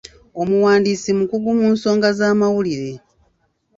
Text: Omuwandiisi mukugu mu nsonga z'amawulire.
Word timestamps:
Omuwandiisi 0.41 1.09
mukugu 1.17 1.49
mu 1.59 1.67
nsonga 1.73 2.09
z'amawulire. 2.17 2.91